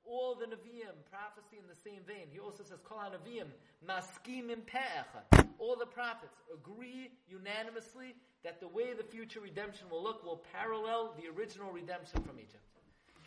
All 0.06 0.36
the 0.36 0.46
Nevi'im, 0.46 0.96
prophecy 1.10 1.58
in 1.58 1.68
the 1.70 1.76
same 1.84 2.02
vein. 2.08 2.28
He 2.32 2.40
also 2.40 2.64
says, 2.64 2.80
Kol 2.84 2.98
HaNevi'im 2.98 3.48
Maskimim 3.88 4.64
Pe'echad. 4.66 5.46
All 5.60 5.76
the 5.76 5.86
prophets 5.86 6.36
agree 6.54 7.12
unanimously 7.30 8.16
that 8.44 8.60
the 8.60 8.68
way 8.68 8.94
the 8.94 9.04
future 9.04 9.40
redemption 9.40 9.88
will 9.92 10.02
look 10.02 10.24
will 10.26 10.42
parallel 10.52 11.14
the 11.22 11.30
original 11.38 11.72
redemption 11.72 12.24
from 12.24 12.40
Egypt. 12.40 12.64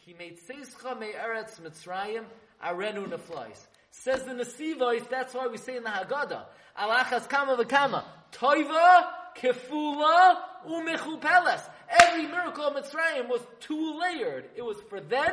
He 0.05 0.13
made 0.15 0.39
Seischa 0.39 0.99
Me'eretz 0.99 1.61
Mitzrayim 1.61 2.25
Arenu 2.64 3.06
Neflois. 3.09 3.66
Says 3.90 4.23
the 4.25 4.33
Nesivois, 4.33 5.09
that's 5.09 5.35
why 5.35 5.47
we 5.47 5.56
say 5.56 5.76
in 5.76 5.85
the 5.85 5.90
Haggadah, 5.90 6.42
Alachas 6.78 7.28
Kama 7.28 7.56
V'Kama, 7.56 8.04
Toiva 8.33 9.06
kefula 9.37 10.37
umechupeles. 10.68 11.62
Every 11.88 12.26
miracle 12.26 12.64
of 12.64 12.75
Mitzrayim 12.75 13.28
was 13.28 13.40
two 13.61 13.99
layered. 14.00 14.47
It 14.56 14.62
was 14.62 14.76
for 14.88 15.00
then 15.00 15.33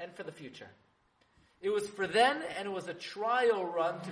and 0.00 0.12
for 0.14 0.22
the 0.22 0.32
future. 0.32 0.68
It 1.60 1.70
was 1.70 1.88
for 1.88 2.06
then, 2.06 2.42
and 2.58 2.66
it 2.68 2.70
was 2.70 2.86
a 2.86 2.94
trial 2.94 3.64
run 3.64 3.98
to. 4.00 4.10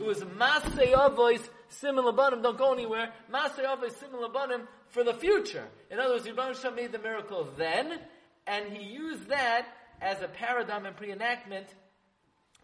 It 0.00 0.04
was 0.04 0.18
masay 0.20 0.92
avois 0.92 1.40
similar 1.68 2.12
banim. 2.12 2.42
Don't 2.42 2.58
go 2.58 2.72
anywhere. 2.72 3.12
Masay 3.32 3.64
avois 3.64 3.92
similar 4.00 4.28
banim 4.28 4.66
for 4.88 5.04
the 5.04 5.14
future. 5.14 5.64
In 5.90 6.00
other 6.00 6.14
words, 6.14 6.26
Yibban 6.26 6.60
Shem 6.60 6.74
made 6.74 6.92
the 6.92 6.98
miracle 6.98 7.48
then, 7.56 8.00
and 8.46 8.72
he 8.72 8.84
used 8.84 9.28
that 9.28 9.66
as 10.00 10.20
a 10.20 10.28
paradigm 10.28 10.84
and 10.84 10.96
pre-enactment 10.96 11.66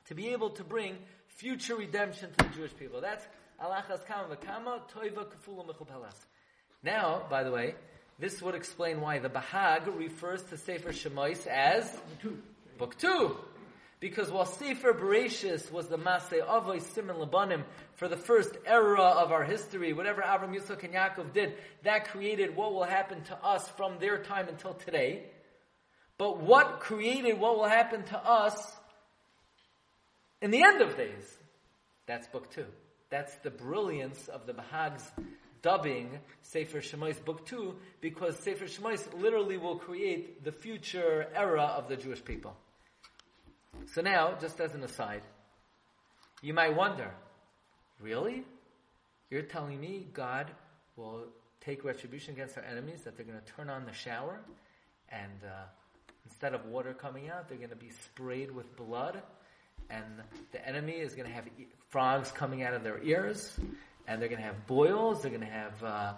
to 0.09 0.15
be 0.15 0.29
able 0.29 0.51
to 0.51 0.65
bring 0.65 0.97
future 1.29 1.77
redemption 1.77 2.31
to 2.39 2.49
the 2.49 2.55
Jewish 2.55 2.77
people. 2.77 3.01
That's 3.01 3.27
Alachas 3.63 4.07
kama 4.07 4.37
v'kama, 4.37 4.81
toiva 4.93 5.27
kefula 5.27 5.67
mechupelas. 5.67 6.15
Now, 6.83 7.23
by 7.29 7.43
the 7.43 7.51
way, 7.51 7.75
this 8.19 8.41
would 8.43 8.55
explain 8.55 9.01
why 9.01 9.19
the 9.19 9.29
Bahag 9.29 9.95
refers 9.97 10.43
to 10.45 10.57
Sefer 10.57 10.91
Shemais 10.91 11.47
as 11.47 11.99
Book 12.79 12.97
2. 12.99 13.37
Because 13.99 14.31
while 14.31 14.45
Sefer 14.45 14.93
Bereshis 14.93 15.73
was 15.73 15.89
the 15.89 15.97
Maseh 15.97 16.47
Avos 16.47 16.83
Simon 16.83 17.17
Labanim 17.17 17.65
for 17.95 18.09
the 18.09 18.17
first 18.17 18.57
era 18.67 19.01
of 19.01 19.33
our 19.33 19.43
history, 19.43 19.95
whatever 19.95 20.21
Avram 20.21 20.55
Yitzchak 20.55 20.85
and 20.85 20.93
Yaakov 20.93 21.33
did, 21.33 21.55
that 21.83 22.09
created 22.09 22.55
what 22.55 22.75
will 22.75 22.85
happen 22.85 23.23
to 23.25 23.37
us 23.43 23.67
from 23.71 23.99
their 23.99 24.19
time 24.19 24.49
until 24.49 24.75
today. 24.75 25.25
But 26.19 26.41
what 26.41 26.81
created 26.81 27.41
what 27.41 27.57
will 27.57 27.69
happen 27.69 28.05
to 28.05 28.19
us 28.19 28.77
in 30.47 30.53
the 30.53 30.63
end 30.63 30.81
of 30.81 30.97
days? 30.97 31.37
That's 32.07 32.29
book 32.29 32.53
two. 32.53 32.67
That's 33.11 33.35
the 33.39 33.51
brilliance 33.51 34.29
of 34.29 34.47
the 34.47 34.53
Bahag's 34.53 35.03
dubbing 35.61 36.21
Sefer 36.43 36.79
Shemais 36.79 37.25
Book 37.25 37.45
2 37.47 37.75
because 38.01 38.37
Sefer 38.39 38.67
Shemais 38.67 39.21
literally 39.21 39.57
will 39.57 39.77
create 39.77 40.45
the 40.45 40.53
future 40.53 41.27
era 41.35 41.65
of 41.77 41.89
the 41.89 41.97
Jewish 41.97 42.25
people. 42.25 42.57
So 43.93 44.03
now, 44.03 44.37
just 44.41 44.61
as 44.61 44.75
an 44.75 44.85
aside, 44.85 45.23
you 46.43 46.55
might 46.55 46.77
wonder, 46.77 47.11
really? 48.01 48.45
You're 49.29 49.43
telling 49.43 49.81
me 49.81 50.07
God 50.13 50.49
will 50.95 51.25
take 51.61 51.83
retribution 51.83 52.35
against 52.35 52.57
our 52.57 52.65
enemies, 52.65 53.03
that 53.03 53.17
they're 53.17 53.27
going 53.27 53.41
to 53.41 53.53
turn 53.53 53.69
on 53.69 53.85
the 53.85 53.93
shower, 53.93 54.39
and 55.09 55.41
uh, 55.45 55.65
instead 56.25 56.55
of 56.55 56.65
water 56.67 56.95
coming 56.95 57.29
out, 57.29 57.49
they're 57.49 57.59
going 57.59 57.71
to 57.71 57.77
be 57.77 57.91
sprayed 57.91 58.53
with 58.53 58.77
blood, 58.77 59.21
and 59.91 60.05
the 60.53 60.69
enemy 60.69 60.93
is 60.93 61.15
going 61.15 61.29
to 61.29 61.35
have 61.35 61.47
e- 61.59 61.67
frogs 61.89 62.31
coming 62.31 62.63
out 62.63 62.75
of 62.75 62.83
their 62.83 63.03
ears, 63.03 63.59
and 64.07 64.21
they're 64.21 64.29
going 64.29 64.41
to 64.41 64.47
have 64.47 64.67
boils, 64.67 65.23
they're 65.23 65.31
going 65.31 65.41
to 65.41 65.47
have. 65.47 65.83
Uh, 65.83 66.13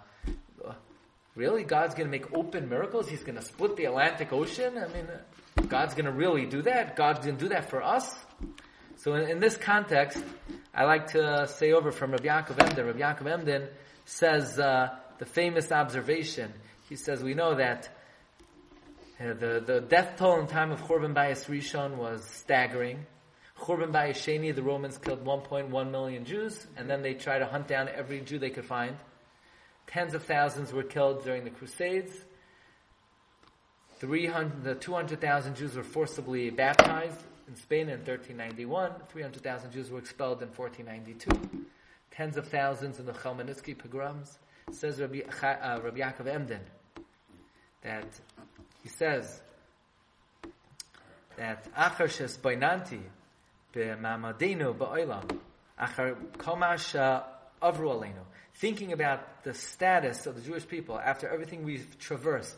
really? 1.35 1.63
God's 1.63 1.95
going 1.95 2.07
to 2.07 2.11
make 2.11 2.33
open 2.33 2.69
miracles? 2.69 3.07
He's 3.07 3.23
going 3.23 3.37
to 3.37 3.41
split 3.41 3.77
the 3.77 3.85
Atlantic 3.85 4.33
Ocean? 4.33 4.77
I 4.77 4.87
mean, 4.93 5.07
God's 5.67 5.93
going 5.93 6.05
to 6.05 6.11
really 6.11 6.45
do 6.45 6.61
that? 6.63 6.95
God's 6.95 7.25
going 7.25 7.37
to 7.37 7.43
do 7.43 7.49
that 7.49 7.69
for 7.69 7.81
us? 7.81 8.13
So 8.97 9.13
in, 9.13 9.29
in, 9.29 9.39
this 9.39 9.55
context, 9.55 10.21
I 10.73 10.83
like 10.83 11.11
to 11.13 11.47
say 11.47 11.71
over 11.71 11.91
from 11.91 12.11
Rabbi 12.11 12.25
Yaakov 12.25 12.61
Emden. 12.61 12.85
Rabbi 12.85 12.99
Yaakov 12.99 13.31
Emden 13.31 13.67
says 14.05 14.59
uh, 14.59 14.89
the 15.19 15.25
famous 15.25 15.71
observation. 15.71 16.51
He 16.89 16.97
says, 16.97 17.23
we 17.23 17.33
know 17.33 17.55
that 17.55 17.87
uh, 19.19 19.33
the, 19.33 19.63
the 19.65 19.81
death 19.81 20.17
toll 20.17 20.39
in 20.39 20.47
time 20.47 20.71
of 20.71 20.81
Churban 20.81 21.13
Bayis 21.13 21.45
Rishon 21.45 21.95
was 21.95 22.23
staggering. 22.25 23.05
Churban 23.59 23.91
Bayis 23.91 24.15
Sheni, 24.15 24.53
the 24.53 24.63
Romans 24.63 24.97
killed 24.97 25.23
1.1 25.23 25.91
million 25.91 26.25
Jews, 26.25 26.67
and 26.77 26.89
then 26.89 27.01
they 27.01 27.13
tried 27.13 27.39
to 27.39 27.45
hunt 27.45 27.67
down 27.67 27.89
every 27.89 28.21
Jew 28.21 28.39
they 28.39 28.49
could 28.49 28.65
find. 28.65 28.97
Tens 29.87 30.13
of 30.13 30.23
thousands 30.23 30.71
were 30.71 30.83
killed 30.83 31.23
during 31.23 31.43
the 31.43 31.49
Crusades. 31.49 32.13
300, 33.97 34.63
the 34.63 34.75
200,000 34.75 35.55
Jews 35.55 35.75
were 35.75 35.83
forcibly 35.83 36.49
baptized 36.49 37.19
in 37.47 37.55
Spain 37.55 37.89
in 37.89 37.99
1391. 37.99 38.91
300,000 39.09 39.71
Jews 39.71 39.89
were 39.89 39.99
expelled 39.99 40.41
in 40.41 40.49
1492. 40.49 41.65
Tens 42.11 42.37
of 42.37 42.47
thousands 42.47 42.99
in 42.99 43.05
the 43.05 43.13
Chmielnicki 43.13 43.77
pogroms. 43.77 44.37
Says 44.71 45.01
Rabbi, 45.01 45.21
uh, 45.21 45.79
Rabbi 45.83 45.99
Yaakov 45.99 46.27
Emden 46.27 46.61
that 47.81 48.07
he 48.83 48.89
says 48.89 49.41
that 51.37 51.73
Achar 51.73 52.09
Shes 52.09 52.37
Bainanti 52.37 53.01
thinking 58.53 58.91
about 58.91 59.43
the 59.43 59.53
status 59.53 60.25
of 60.25 60.35
the 60.35 60.41
Jewish 60.41 60.67
people 60.67 60.99
after 60.99 61.29
everything 61.29 61.63
we've 61.63 61.97
traversed 61.99 62.57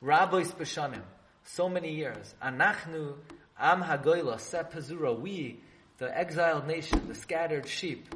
Rabbois 0.00 0.52
Bashanim, 0.58 1.02
so 1.44 1.68
many 1.68 1.94
years. 1.94 2.34
Anachnu 2.42 3.14
Am 3.58 3.82
Hagoyla 3.82 4.36
Sepazura, 4.36 5.18
we, 5.18 5.60
the 5.98 6.16
exiled 6.16 6.66
nation, 6.66 7.06
the 7.08 7.14
scattered 7.14 7.68
sheep. 7.68 8.08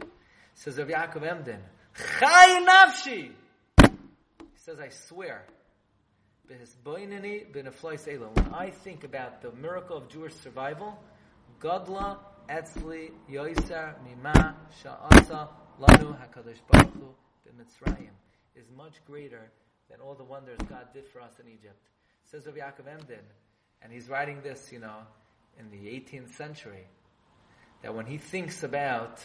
Says 0.54 0.76
Rav 0.78 0.88
Yaakov 0.88 1.22
Emden, 1.22 1.60
Nafshi! 1.94 3.30
He 3.80 3.88
says, 4.56 4.80
I 4.80 4.88
swear, 4.88 5.44
when 6.48 6.58
I 8.54 8.70
think 8.70 9.04
about 9.04 9.42
the 9.42 9.52
miracle 9.52 9.96
of 9.96 10.08
Jewish 10.08 10.34
survival, 10.34 10.98
Godla 11.60 12.18
Etzli 12.48 13.10
Yoiser 13.28 13.94
Mima 14.04 14.56
Sha'asa 14.80 15.48
Lanu 15.80 16.16
HaKadosh 16.16 16.60
Baruch 16.70 16.92
Hu 16.94 17.14
is 18.54 18.64
much 18.76 18.94
greater 19.06 19.50
than 19.90 20.00
all 20.00 20.14
the 20.14 20.22
wonders 20.22 20.58
God 20.68 20.86
did 20.94 21.06
for 21.08 21.20
us 21.20 21.32
in 21.40 21.48
Egypt. 21.48 21.88
Says 22.30 22.46
Rav 22.46 22.54
Yaakov 22.54 22.86
Emden, 22.88 23.24
and 23.82 23.92
he's 23.92 24.08
writing 24.08 24.40
this, 24.42 24.70
you 24.70 24.78
know, 24.78 24.98
in 25.58 25.70
the 25.70 25.88
18th 25.88 26.34
century, 26.34 26.86
that 27.82 27.94
when 27.94 28.06
he 28.06 28.18
thinks 28.18 28.62
about 28.62 29.20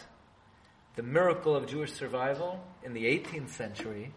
the 0.96 1.04
miracle 1.04 1.56
of 1.56 1.68
Jewish 1.68 1.94
survival 1.94 2.64
in 2.84 2.94
the 2.94 3.06
18th 3.06 3.50
century, 3.50 4.12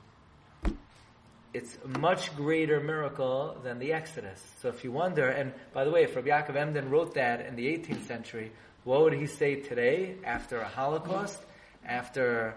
it's 1.56 1.78
a 1.82 1.98
much 1.98 2.36
greater 2.36 2.80
miracle 2.80 3.56
than 3.64 3.78
the 3.78 3.94
Exodus. 3.94 4.42
So 4.60 4.68
if 4.68 4.84
you 4.84 4.92
wonder, 4.92 5.28
and 5.28 5.54
by 5.72 5.84
the 5.84 5.90
way, 5.90 6.04
if 6.04 6.14
Rabbi 6.14 6.28
Yaakov 6.28 6.54
Emden 6.54 6.90
wrote 6.90 7.14
that 7.14 7.46
in 7.46 7.56
the 7.56 7.66
18th 7.66 8.06
century, 8.06 8.52
what 8.84 9.00
would 9.00 9.14
he 9.14 9.26
say 9.26 9.56
today 9.56 10.16
after 10.22 10.58
a 10.58 10.68
Holocaust, 10.68 11.40
after 11.84 12.54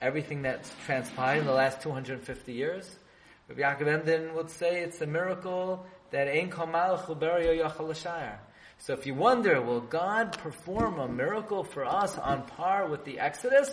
everything 0.00 0.42
that's 0.42 0.70
transpired 0.84 1.38
in 1.38 1.46
the 1.46 1.52
last 1.52 1.80
250 1.80 2.52
years? 2.52 2.98
Rabbi 3.48 3.60
Yaakov 3.60 3.86
Emden 3.86 4.34
would 4.34 4.50
say 4.50 4.82
it's 4.82 5.00
a 5.00 5.06
miracle 5.06 5.86
that 6.10 6.26
Ein 6.26 6.50
Kamal 6.50 6.98
Yachal 6.98 8.36
So 8.78 8.92
if 8.94 9.06
you 9.06 9.14
wonder, 9.14 9.62
will 9.62 9.80
God 9.80 10.36
perform 10.38 10.98
a 10.98 11.06
miracle 11.06 11.62
for 11.62 11.84
us 11.84 12.18
on 12.18 12.42
par 12.42 12.88
with 12.88 13.04
the 13.04 13.20
Exodus? 13.20 13.70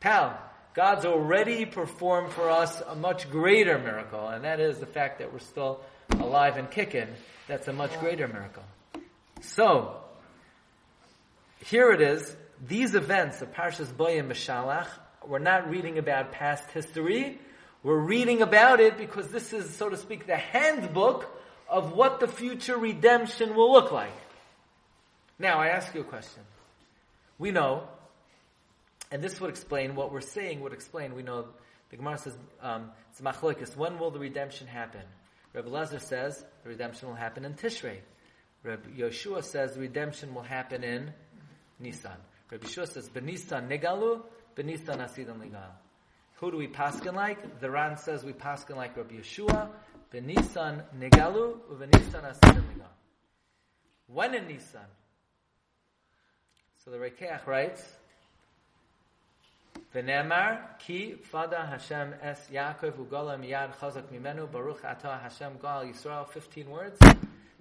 Pal, 0.00 0.38
God's 0.76 1.06
already 1.06 1.64
performed 1.64 2.34
for 2.34 2.50
us 2.50 2.82
a 2.86 2.94
much 2.94 3.30
greater 3.30 3.78
miracle, 3.78 4.28
and 4.28 4.44
that 4.44 4.60
is 4.60 4.76
the 4.76 4.84
fact 4.84 5.20
that 5.20 5.32
we're 5.32 5.38
still 5.38 5.80
alive 6.10 6.58
and 6.58 6.70
kicking. 6.70 7.08
That's 7.48 7.66
a 7.66 7.72
much 7.72 7.98
greater 7.98 8.28
miracle. 8.28 8.62
So, 9.40 9.96
here 11.64 11.92
it 11.92 12.02
is. 12.02 12.36
These 12.68 12.94
events 12.94 13.40
of 13.40 13.54
Parshas 13.54 13.90
Boyim 13.90 14.28
Mishalach, 14.28 14.88
we're 15.26 15.38
not 15.38 15.70
reading 15.70 15.96
about 15.96 16.32
past 16.32 16.70
history. 16.72 17.40
We're 17.82 17.96
reading 17.96 18.42
about 18.42 18.78
it 18.80 18.98
because 18.98 19.28
this 19.28 19.54
is, 19.54 19.74
so 19.74 19.88
to 19.88 19.96
speak, 19.96 20.26
the 20.26 20.36
handbook 20.36 21.26
of 21.70 21.92
what 21.92 22.20
the 22.20 22.28
future 22.28 22.76
redemption 22.76 23.54
will 23.54 23.72
look 23.72 23.92
like. 23.92 24.12
Now, 25.38 25.58
I 25.58 25.68
ask 25.68 25.94
you 25.94 26.02
a 26.02 26.04
question. 26.04 26.42
We 27.38 27.50
know, 27.50 27.88
and 29.16 29.24
this 29.24 29.40
would 29.40 29.48
explain 29.48 29.94
what 29.94 30.12
we're 30.12 30.20
saying, 30.20 30.60
would 30.60 30.74
explain, 30.74 31.14
we 31.14 31.22
know, 31.22 31.46
the 31.88 31.96
Gemara 31.96 32.18
says, 32.18 32.36
um, 32.60 32.90
it's 33.18 33.74
when 33.74 33.98
will 33.98 34.10
the 34.10 34.18
redemption 34.18 34.66
happen? 34.66 35.00
Reb 35.54 35.64
Lezer 35.64 36.02
says 36.02 36.44
the 36.62 36.68
redemption 36.68 37.08
will 37.08 37.14
happen 37.14 37.46
in 37.46 37.54
Tishrei. 37.54 38.00
Rabbi 38.62 38.90
Yoshua 38.90 39.42
says 39.42 39.72
the 39.72 39.80
redemption 39.80 40.34
will 40.34 40.42
happen 40.42 40.84
in 40.84 41.14
Nisan. 41.80 42.18
Reb 42.50 42.60
Yeshua 42.60 42.86
says, 42.92 43.08
Benisan 43.08 43.70
negalu, 43.70 44.20
Benisan 44.54 44.98
asidan 44.98 45.40
legal. 45.40 45.72
Who 46.34 46.50
do 46.50 46.58
we 46.58 46.68
paskin 46.68 47.14
like? 47.14 47.58
The 47.58 47.70
Ran 47.70 47.96
says 47.96 48.22
we 48.22 48.34
paskin 48.34 48.76
like 48.76 48.98
Reb 48.98 49.10
Yeshua. 49.10 49.70
Benisan 50.12 50.82
negalu, 51.00 51.56
uvenisan 51.72 52.22
asidim 52.22 52.68
liga. 52.68 52.90
When 54.08 54.34
in 54.34 54.46
Nisan? 54.46 54.84
So 56.84 56.90
the 56.90 56.98
Rekeach 56.98 57.46
writes, 57.46 57.82
V'nemar 59.94 60.78
ki 60.78 61.16
fada 61.22 61.66
Hashem 61.66 62.14
es 62.22 62.48
Yaakov 62.52 62.92
ugola 62.92 63.38
miyad 63.38 63.76
chazak 63.78 64.04
mimenu 64.12 64.50
baruch 64.50 64.84
ata 64.84 65.18
Hashem 65.22 65.58
gal 65.60 65.84
Yisrael. 65.84 66.28
Fifteen 66.28 66.70
words. 66.70 66.98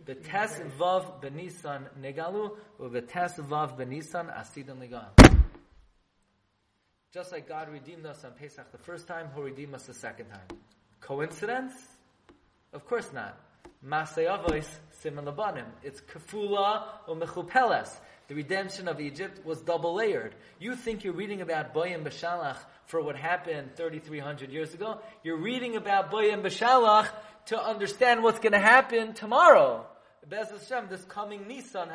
V'tes 0.05 0.61
vav 0.77 1.21
benisan 1.21 1.87
negalu 1.99 2.55
u'v'tes 2.79 3.39
vav 3.39 3.77
benisan 3.77 4.33
asidim 4.35 4.79
liga. 4.79 5.11
Just 7.13 7.31
like 7.31 7.47
God 7.47 7.69
redeemed 7.69 8.05
us 8.05 8.25
on 8.25 8.31
Pesach 8.33 8.71
the 8.73 8.77
first 8.77 9.07
time, 9.07 9.29
He'll 9.33 9.43
redeem 9.43 9.73
us 9.73 9.83
the 9.83 9.93
second 9.93 10.27
time. 10.27 10.59
Coincidence? 10.99 11.73
Of 12.73 12.85
course 12.85 13.13
not. 13.13 13.37
Masayavos 13.85 14.67
siman 15.01 15.23
labanim. 15.23 15.65
It's 15.81 16.01
kafula 16.01 16.83
or 17.07 17.15
mechupeles. 17.15 17.95
The 18.27 18.35
redemption 18.35 18.87
of 18.87 18.99
Egypt 18.99 19.45
was 19.45 19.61
double 19.61 19.95
layered. 19.95 20.33
You 20.59 20.75
think 20.75 21.03
you're 21.03 21.13
reading 21.13 21.41
about 21.41 21.73
Boyim 21.73 22.03
Bashalach 22.03 22.57
for 22.87 23.01
what 23.01 23.15
happened 23.15 23.75
3,300 23.75 24.51
years 24.51 24.73
ago. 24.73 24.99
You're 25.23 25.37
reading 25.37 25.75
about 25.75 26.11
Boyim 26.11 26.41
Bashalach 26.41 27.07
to 27.47 27.61
understand 27.61 28.23
what's 28.23 28.39
going 28.39 28.53
to 28.53 28.59
happen 28.59 29.13
tomorrow. 29.13 29.85
Bez 30.27 30.49
Hashem, 30.49 30.87
this 30.89 31.03
coming 31.05 31.47
Nisan, 31.47 31.89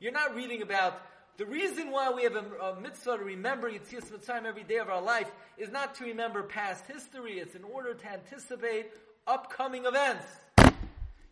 You're 0.00 0.12
not 0.12 0.34
reading 0.34 0.62
about 0.62 1.00
the 1.36 1.46
reason 1.46 1.90
why 1.92 2.10
we 2.10 2.24
have 2.24 2.34
a, 2.34 2.44
a 2.62 2.80
mitzvah 2.80 3.16
to 3.18 3.24
remember 3.24 3.70
Yitzias 3.70 4.10
Mitzrayim 4.10 4.44
every 4.44 4.64
day 4.64 4.76
of 4.76 4.88
our 4.88 5.00
life 5.00 5.30
is 5.56 5.70
not 5.70 5.94
to 5.94 6.04
remember 6.04 6.42
past 6.42 6.84
history. 6.86 7.38
It's 7.38 7.54
in 7.54 7.62
order 7.62 7.94
to 7.94 8.12
anticipate 8.12 8.90
upcoming 9.26 9.86
events. 9.86 10.26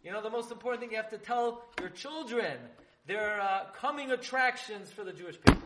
You 0.05 0.13
know, 0.13 0.23
the 0.23 0.31
most 0.31 0.53
important 0.53 0.81
thing 0.81 0.93
you 0.93 0.97
have 0.97 1.11
to 1.11 1.19
tell 1.19 1.65
your 1.81 1.91
children, 1.91 2.57
they're 3.09 3.41
uh, 3.41 3.65
coming 3.75 4.13
attractions 4.13 4.93
for 4.93 5.03
the 5.03 5.13
Jewish 5.13 5.37
people. 5.41 5.63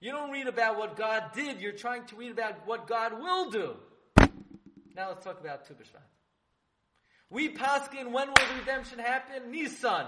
You 0.00 0.12
don't 0.12 0.30
read 0.30 0.46
about 0.46 0.78
what 0.78 0.96
God 0.96 1.32
did, 1.34 1.60
you're 1.60 1.72
trying 1.72 2.06
to 2.06 2.16
read 2.16 2.30
about 2.30 2.66
what 2.66 2.86
God 2.86 3.20
will 3.20 3.50
do. 3.50 3.74
Now 4.96 5.08
let's 5.08 5.24
talk 5.24 5.40
about 5.40 5.66
Tu 5.66 5.74
B'Shvat. 5.74 6.00
We 7.28 7.50
paskin, 7.50 8.12
when 8.12 8.28
will 8.28 8.58
redemption 8.58 8.98
happen? 8.98 9.50
Nisan. 9.50 10.06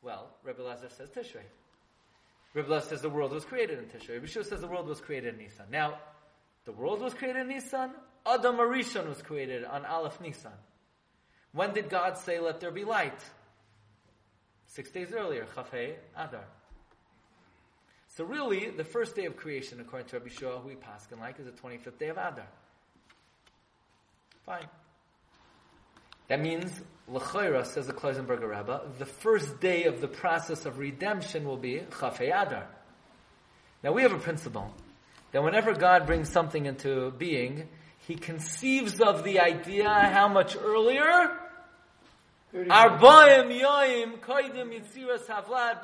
Well, 0.00 0.30
Rebbe 0.42 0.62
Lazar 0.62 0.88
says 0.88 1.10
Tishrei. 1.10 1.42
Ribla 2.54 2.82
says 2.82 3.00
the 3.00 3.08
world 3.08 3.32
was 3.32 3.44
created 3.44 3.78
in 3.78 3.84
Tishrei. 3.86 4.14
Rabbi 4.14 4.26
says 4.26 4.60
the 4.60 4.66
world 4.66 4.86
was 4.86 5.00
created 5.00 5.34
in 5.34 5.40
Nisan. 5.40 5.66
Now, 5.70 5.98
the 6.64 6.72
world 6.72 7.00
was 7.00 7.14
created 7.14 7.42
in 7.42 7.48
Nisan. 7.48 7.90
Adam 8.26 8.56
Arishon 8.56 9.08
was 9.08 9.22
created 9.22 9.64
on 9.64 9.84
Aleph 9.84 10.20
Nisan. 10.20 10.52
When 11.52 11.72
did 11.72 11.88
God 11.88 12.18
say, 12.18 12.40
let 12.40 12.60
there 12.60 12.70
be 12.70 12.84
light? 12.84 13.18
Six 14.72 14.90
days 14.90 15.12
earlier, 15.12 15.46
Chafei 15.54 15.96
Adar. 16.16 16.44
So 18.08 18.24
really, 18.24 18.70
the 18.70 18.84
first 18.84 19.14
day 19.14 19.26
of 19.26 19.36
creation, 19.36 19.80
according 19.80 20.08
to 20.08 20.18
Rabbi 20.18 20.30
Shua, 20.30 20.60
who 20.60 20.68
we 20.68 20.76
paskin 20.76 21.20
like, 21.20 21.38
is 21.38 21.44
the 21.44 21.52
25th 21.52 21.98
day 21.98 22.08
of 22.08 22.16
Adar. 22.16 22.46
Fine. 24.46 24.66
That 26.28 26.40
means, 26.40 26.80
L'choira, 27.06 27.66
says 27.66 27.86
the 27.86 27.92
Kloisenberger 27.92 28.48
Rebbe, 28.48 28.80
the 28.98 29.04
first 29.04 29.60
day 29.60 29.84
of 29.84 30.00
the 30.00 30.08
process 30.08 30.64
of 30.64 30.78
redemption 30.78 31.44
will 31.44 31.58
be 31.58 31.80
Chafei 31.90 32.28
Adar. 32.28 32.66
Now 33.84 33.92
we 33.92 34.00
have 34.00 34.14
a 34.14 34.18
principle 34.18 34.72
that 35.32 35.42
whenever 35.44 35.74
God 35.74 36.06
brings 36.06 36.30
something 36.30 36.64
into 36.64 37.10
being, 37.18 37.68
He 38.08 38.14
conceives 38.14 39.02
of 39.02 39.22
the 39.22 39.38
idea 39.40 39.90
how 39.90 40.28
much 40.28 40.56
earlier? 40.56 41.40
Arbaim 42.54 43.50
yoim 43.60 44.18
koidim 44.20 44.72
yitziras 44.72 45.26
havlad 45.26 45.80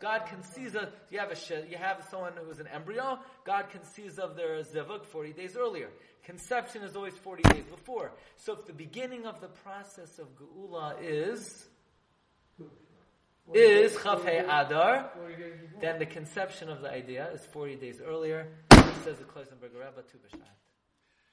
God 0.00 0.26
conceives 0.26 0.76
of 0.76 0.88
you 1.10 1.18
have 1.18 1.32
a 1.32 1.68
you 1.68 1.76
have 1.76 2.06
someone 2.10 2.32
who's 2.44 2.60
an 2.60 2.68
embryo. 2.68 3.18
God 3.44 3.70
conceives 3.70 4.18
of 4.18 4.36
their 4.36 4.62
zivuk 4.62 5.04
forty 5.04 5.32
days 5.32 5.56
earlier. 5.56 5.88
Conception 6.24 6.82
is 6.82 6.94
always 6.94 7.14
forty 7.14 7.42
days 7.42 7.64
before. 7.64 8.12
So 8.36 8.52
if 8.52 8.66
the 8.66 8.72
beginning 8.72 9.26
of 9.26 9.40
the 9.40 9.48
process 9.48 10.18
of 10.18 10.28
geula 10.36 10.94
is 11.00 11.66
is 13.52 13.92
Chafei 13.94 14.42
Adar, 14.44 15.10
then 15.80 15.98
the 15.98 16.06
conception 16.06 16.68
of 16.68 16.82
the 16.82 16.90
idea 16.90 17.30
is 17.32 17.44
40 17.46 17.76
days 17.76 18.00
earlier. 18.04 18.48
says 19.04 19.18
the 19.18 19.24
Kloisenberger 19.24 19.80
Rebbe, 19.80 20.02
Tu 20.10 20.18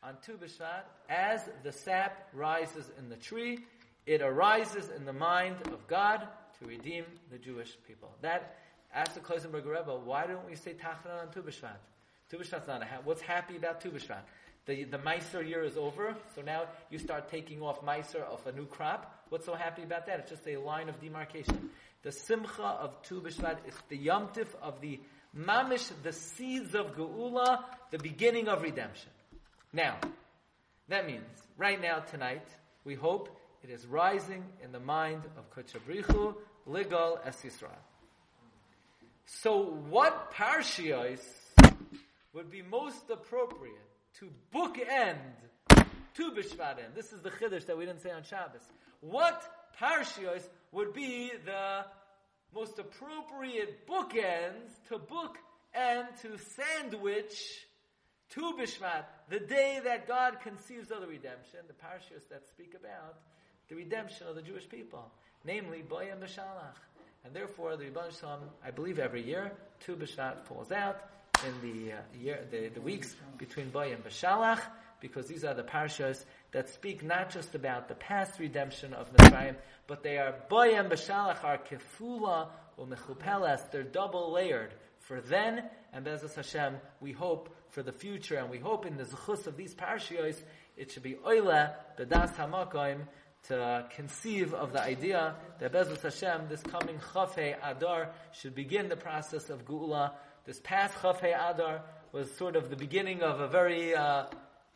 On 0.08 0.16
Tu 0.22 0.38
as 1.10 1.50
the 1.64 1.72
sap 1.72 2.30
rises 2.32 2.92
in 3.00 3.10
the 3.10 3.16
tree, 3.16 3.58
it 4.06 4.22
arises 4.22 4.92
in 4.96 5.04
the 5.04 5.14
mind 5.14 5.56
of 5.74 5.88
God 5.88 6.28
to 6.60 6.68
redeem 6.68 7.06
the 7.32 7.40
Jewish 7.40 7.76
people. 7.88 8.12
That, 8.22 8.56
ask 8.94 9.16
the 9.16 9.20
Kloisenberger 9.20 9.80
Rebbe, 9.80 10.00
why 10.04 10.28
don't 10.28 10.48
we 10.48 10.56
say 10.56 10.74
Tachran 10.74 11.22
on 11.24 11.32
Tu 11.32 11.42
B'Shvat? 11.42 11.78
Tu 12.30 12.38
not 12.68 12.84
a 12.84 12.86
ha- 12.86 13.02
What's 13.04 13.22
happy 13.22 13.58
about 13.58 13.82
Tu? 13.82 13.92
The, 14.68 14.84
the 14.84 15.00
Meiser 15.00 15.48
year 15.48 15.64
is 15.64 15.76
over, 15.76 16.16
so 16.36 16.44
now 16.44 16.66
you 16.92 17.00
start 17.00 17.28
taking 17.30 17.64
off 17.64 17.82
Meiser 17.82 18.22
of 18.22 18.46
a 18.46 18.52
new 18.52 18.68
crop. 18.68 19.24
What's 19.30 19.48
so 19.48 19.56
happy 19.56 19.82
about 19.82 20.06
that? 20.06 20.20
It's 20.20 20.30
just 20.30 20.48
a 20.48 20.58
line 20.58 20.88
of 20.88 21.02
demarcation. 21.02 21.72
The 22.04 22.12
Simcha 22.12 22.62
of 22.62 23.02
Tu 23.02 23.26
is 23.26 23.38
the 23.90 23.98
Yomtiv 23.98 24.50
of 24.62 24.82
the 24.82 25.00
Mamish, 25.36 25.92
the 26.04 26.14
seeds 26.14 26.76
of 26.76 26.96
Geula, 26.96 27.64
the 27.90 27.98
beginning 27.98 28.48
of 28.48 28.62
redemption. 28.62 29.10
Now, 29.76 29.98
that 30.88 31.06
means, 31.06 31.26
right 31.58 31.82
now, 31.82 32.00
tonight, 32.00 32.48
we 32.86 32.96
hope 32.96 33.38
it 33.62 33.70
is 33.70 33.86
rising 33.86 34.46
in 34.64 34.72
the 34.72 34.80
mind 34.80 35.24
of 35.36 35.54
Kochabrichu, 35.54 36.34
Ligal, 36.66 37.20
Es. 37.26 37.46
So 39.26 39.64
what 39.90 40.32
parshios 40.32 41.20
would 42.32 42.50
be 42.50 42.62
most 42.62 43.10
appropriate 43.10 43.76
to 44.20 44.30
bookend 44.54 45.18
Tu 46.14 46.32
B'Shvatim. 46.32 46.96
This 46.96 47.12
is 47.12 47.20
the 47.20 47.32
chiddush 47.32 47.66
that 47.66 47.78
we 47.78 47.86
didn't 47.86 48.02
say 48.02 48.12
on 48.12 48.24
Shabbos. 48.24 48.62
What 49.02 49.44
parshios 49.78 50.48
would 50.72 50.94
be 50.94 51.34
the 51.44 51.84
most 52.54 52.80
appropriate 52.80 53.86
bookends 53.86 54.72
to 54.88 55.00
book 55.00 55.38
and 55.74 56.08
to 56.22 56.38
sandwich 56.38 57.66
Tu 58.30 58.42
B'Shvat, 58.42 59.06
the 59.30 59.40
day 59.40 59.80
that 59.84 60.08
God 60.08 60.40
conceives 60.42 60.92
of 60.92 61.02
the 61.02 61.08
redemption, 61.08 61.60
the 61.68 61.74
parshios 61.74 62.28
that 62.30 62.48
speak 62.48 62.76
about 62.76 63.20
the 63.70 63.76
redemption 63.76 64.28
of 64.28 64.36
the 64.36 64.42
Jewish 64.42 64.68
people, 64.68 65.12
namely 65.44 65.84
Boyam 65.88 66.20
B'Shalach. 66.20 66.78
And 67.24 67.34
therefore, 67.34 67.76
the 67.76 67.86
Rebbe 67.86 68.10
Shalom, 68.20 68.42
I 68.64 68.72
believe 68.72 69.00
every 69.00 69.24
year, 69.24 69.52
Tu 69.80 69.96
B'Shvat 69.96 70.44
falls 70.44 70.72
out, 70.72 71.10
in 71.44 71.62
the 71.62 71.94
uh, 71.94 71.98
year, 72.20 72.40
the, 72.52 72.70
the 72.70 72.82
weeks 72.82 73.16
between 73.38 73.70
Boy 73.70 73.92
and 73.92 74.04
Bashalach, 74.04 74.62
because 75.00 75.28
these 75.28 75.44
are 75.44 75.54
the 75.54 75.64
parshas 75.64 76.24
that 76.52 76.70
speak 76.70 77.04
not 77.04 77.30
just 77.30 77.56
about 77.56 77.88
the 77.88 77.96
past 77.96 78.40
redemption 78.40 78.94
of 78.94 79.12
Mitzrayim, 79.14 79.56
but 79.88 80.04
they 80.04 80.18
are 80.18 80.36
Boy 80.50 80.76
and 80.76 80.90
Bashalach 80.90 81.44
are 81.44 81.58
kefula 81.58 82.48
or 82.78 82.88
mechupeles. 82.88 83.70
They're 83.72 83.84
double 83.84 84.32
layered 84.32 84.74
for 85.06 85.22
then, 85.22 85.64
and 85.94 86.06
Bezos 86.06 86.36
Hashem, 86.36 86.78
we 87.00 87.12
hope 87.12 87.56
for 87.70 87.84
the 87.84 87.92
future, 87.92 88.38
and 88.38 88.50
we 88.50 88.58
hope 88.58 88.86
in 88.86 88.98
the 88.98 89.04
zechus 89.04 89.46
of 89.46 89.56
these 89.56 89.76
parshas, 89.76 90.36
it 90.76 90.92
should 90.92 91.04
be 91.04 91.16
oile 91.26 91.70
bedas 91.98 92.36
hamakoim 92.36 93.02
to 93.48 93.86
conceive 93.96 94.56
of 94.56 94.74
the 94.74 94.82
idea 94.82 95.36
that 95.60 95.72
Bezos 95.72 96.02
Hashem, 96.02 96.48
this 96.50 96.62
coming 96.64 96.98
Chafei 96.98 97.56
Adar, 97.64 98.10
should 98.32 98.56
begin 98.56 98.90
the 98.90 98.96
process 98.96 99.52
of 99.52 99.64
Geula 99.66 100.14
this 100.46 100.60
past 100.64 100.96
Chafei 100.96 101.34
Adar 101.34 101.82
was 102.12 102.32
sort 102.36 102.56
of 102.56 102.70
the 102.70 102.76
beginning 102.76 103.22
of 103.22 103.42
a 103.42 103.48
very 103.48 103.96
uh, 103.96 104.26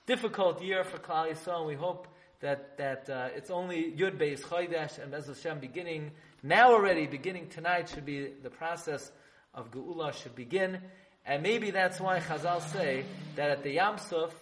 difficult 0.05 0.61
year 0.61 0.83
for 0.83 0.97
Klal 0.97 1.31
Yisrael. 1.31 1.59
And 1.59 1.67
we 1.67 1.75
hope 1.75 2.07
that 2.41 2.77
that 2.77 3.09
uh, 3.09 3.29
it's 3.35 3.49
only 3.49 3.91
Yud 3.91 4.17
Beis 4.17 4.41
Chodesh 4.41 5.01
and 5.01 5.11
Bez 5.11 5.27
Hashem 5.27 5.59
beginning 5.59 6.11
now 6.43 6.71
already, 6.73 7.07
beginning 7.07 7.49
tonight 7.49 7.89
should 7.89 8.05
be 8.05 8.31
the 8.43 8.49
process 8.49 9.11
of 9.53 9.71
Geula 9.71 10.13
should 10.13 10.35
begin. 10.35 10.79
And 11.25 11.43
maybe 11.43 11.71
that's 11.71 11.99
why 11.99 12.19
Chazal 12.19 12.61
say 12.71 13.05
that 13.35 13.49
at 13.49 13.63
the 13.63 13.71
Yam 13.71 13.97
Suf, 13.97 14.33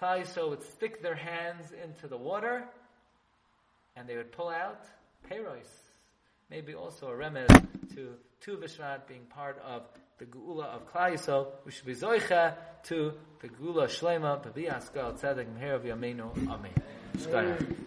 would 0.00 0.62
stick 0.62 1.02
their 1.02 1.14
hands 1.14 1.72
into 1.84 2.06
the 2.08 2.16
water 2.16 2.64
and 3.96 4.08
they 4.08 4.16
would 4.16 4.32
pull 4.32 4.50
out 4.50 4.84
Peiros. 5.30 5.66
Maybe 6.50 6.74
also 6.74 7.08
a 7.08 7.12
remez 7.12 7.48
to 7.94 8.14
Tu 8.40 8.56
B'Shvat 8.56 9.06
being 9.08 9.22
part 9.30 9.60
of 9.64 9.82
the 10.18 10.26
Geula 10.26 10.66
of 10.66 10.92
Klal 10.92 11.12
Yisrael, 11.12 11.46
we 11.64 11.72
should 11.72 11.86
be 11.86 11.94
Zoicha 11.94 12.54
to 12.84 13.12
the 13.40 13.48
Geula 13.48 13.86
Shlema, 13.86 14.42
B'vi 14.42 14.70
Askal 14.72 15.18
Tzedek 15.18 15.46
Meher 15.58 15.92
Amen. 15.92 16.20
Amen. 16.48 17.86